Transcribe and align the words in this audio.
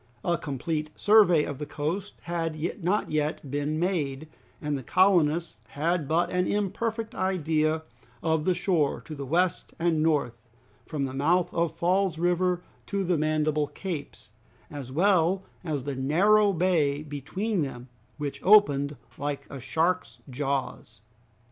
A 0.25 0.35
complete 0.35 0.89
survey 0.95 1.43
of 1.43 1.59
the 1.59 1.65
coast 1.67 2.21
had 2.21 2.57
not 2.83 3.11
yet 3.11 3.51
been 3.51 3.77
made, 3.77 4.27
and 4.59 4.75
the 4.75 4.81
colonists 4.81 5.59
had 5.67 6.07
but 6.07 6.31
an 6.31 6.47
imperfect 6.47 7.13
idea 7.13 7.83
of 8.23 8.45
the 8.45 8.55
shore 8.55 8.99
to 9.01 9.13
the 9.13 9.27
west 9.27 9.75
and 9.77 10.01
north, 10.01 10.41
from 10.87 11.03
the 11.03 11.13
mouth 11.13 11.53
of 11.53 11.75
Falls 11.75 12.17
River 12.17 12.63
to 12.87 13.03
the 13.03 13.15
Mandible 13.15 13.67
Capes, 13.67 14.31
as 14.71 14.91
well 14.91 15.43
as 15.63 15.81
of 15.81 15.85
the 15.85 15.95
narrow 15.95 16.51
bay 16.51 17.03
between 17.03 17.61
them, 17.61 17.87
which 18.17 18.41
opened 18.41 18.97
like 19.19 19.45
a 19.51 19.59
shark's 19.59 20.19
jaws. 20.31 21.01